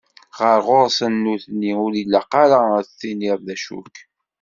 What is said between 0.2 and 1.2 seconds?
Ɣer ɣur-sen